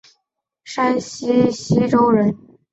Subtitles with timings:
[0.63, 2.35] 山西忻州人。